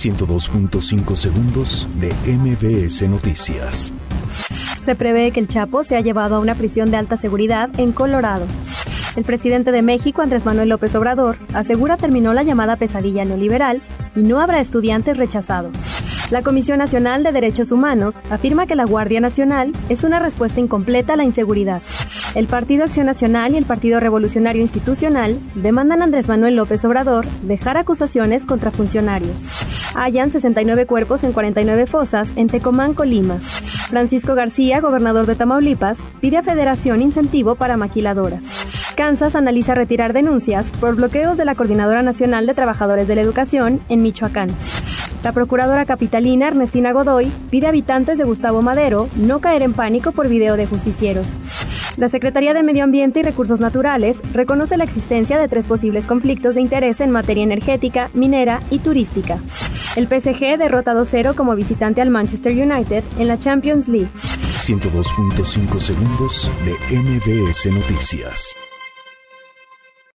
102.5 0.00 1.14
segundos 1.14 1.86
de 1.96 2.08
MBS 2.26 3.06
Noticias. 3.06 3.92
Se 4.82 4.94
prevé 4.94 5.30
que 5.30 5.40
el 5.40 5.46
Chapo 5.46 5.84
sea 5.84 6.00
llevado 6.00 6.36
a 6.36 6.40
una 6.40 6.54
prisión 6.54 6.90
de 6.90 6.96
alta 6.96 7.18
seguridad 7.18 7.68
en 7.78 7.92
Colorado. 7.92 8.46
El 9.14 9.24
presidente 9.24 9.72
de 9.72 9.82
México, 9.82 10.22
Andrés 10.22 10.46
Manuel 10.46 10.70
López 10.70 10.94
Obrador, 10.94 11.36
asegura 11.52 11.98
terminó 11.98 12.32
la 12.32 12.44
llamada 12.44 12.76
pesadilla 12.76 13.26
neoliberal 13.26 13.82
y 14.16 14.20
no 14.20 14.40
habrá 14.40 14.62
estudiantes 14.62 15.18
rechazados. 15.18 15.72
La 16.30 16.42
Comisión 16.42 16.78
Nacional 16.78 17.24
de 17.24 17.32
Derechos 17.32 17.72
Humanos 17.72 18.14
afirma 18.30 18.66
que 18.66 18.76
la 18.76 18.84
Guardia 18.84 19.20
Nacional 19.20 19.72
es 19.88 20.04
una 20.04 20.20
respuesta 20.20 20.60
incompleta 20.60 21.14
a 21.14 21.16
la 21.16 21.24
inseguridad. 21.24 21.82
El 22.36 22.46
Partido 22.46 22.84
Acción 22.84 23.06
Nacional 23.06 23.54
y 23.54 23.56
el 23.56 23.64
Partido 23.64 23.98
Revolucionario 23.98 24.62
Institucional 24.62 25.40
demandan 25.56 26.02
a 26.02 26.04
Andrés 26.04 26.28
Manuel 26.28 26.54
López 26.54 26.84
Obrador 26.84 27.26
dejar 27.42 27.78
acusaciones 27.78 28.46
contra 28.46 28.70
funcionarios. 28.70 29.48
Hallan 29.96 30.30
69 30.30 30.86
cuerpos 30.86 31.24
en 31.24 31.32
49 31.32 31.88
fosas 31.88 32.32
en 32.36 32.46
Tecomán, 32.46 32.94
Colima. 32.94 33.40
Francisco 33.40 34.36
García, 34.36 34.80
gobernador 34.80 35.26
de 35.26 35.34
Tamaulipas, 35.34 35.98
pide 36.20 36.36
a 36.36 36.44
Federación 36.44 37.02
incentivo 37.02 37.56
para 37.56 37.76
maquiladoras. 37.76 38.44
Kansas 38.96 39.34
analiza 39.34 39.74
retirar 39.74 40.12
denuncias 40.12 40.70
por 40.78 40.94
bloqueos 40.94 41.38
de 41.38 41.44
la 41.44 41.56
Coordinadora 41.56 42.02
Nacional 42.02 42.46
de 42.46 42.54
Trabajadores 42.54 43.08
de 43.08 43.16
la 43.16 43.22
Educación 43.22 43.80
en 43.88 44.02
Michoacán. 44.02 44.48
La 45.22 45.32
procuradora 45.32 45.84
capitalina 45.84 46.48
Ernestina 46.48 46.92
Godoy 46.92 47.30
pide 47.50 47.66
a 47.66 47.70
habitantes 47.70 48.16
de 48.16 48.24
Gustavo 48.24 48.62
Madero 48.62 49.08
no 49.16 49.40
caer 49.40 49.62
en 49.62 49.74
pánico 49.74 50.12
por 50.12 50.28
video 50.28 50.56
de 50.56 50.66
justicieros. 50.66 51.36
La 51.98 52.08
Secretaría 52.08 52.54
de 52.54 52.62
Medio 52.62 52.84
Ambiente 52.84 53.20
y 53.20 53.22
Recursos 53.22 53.60
Naturales 53.60 54.20
reconoce 54.32 54.78
la 54.78 54.84
existencia 54.84 55.38
de 55.38 55.48
tres 55.48 55.66
posibles 55.66 56.06
conflictos 56.06 56.54
de 56.54 56.62
interés 56.62 57.00
en 57.00 57.10
materia 57.10 57.42
energética, 57.42 58.10
minera 58.14 58.60
y 58.70 58.78
turística. 58.78 59.38
El 59.96 60.06
PSG 60.06 60.56
derrota 60.56 60.94
2-0 60.94 61.34
como 61.34 61.54
visitante 61.54 62.00
al 62.00 62.10
Manchester 62.10 62.52
United 62.52 63.04
en 63.18 63.28
la 63.28 63.38
Champions 63.38 63.88
League. 63.88 64.08
102.5 64.14 65.80
segundos 65.80 66.50
de 66.64 66.96
MBS 66.96 67.66
Noticias. 67.66 68.56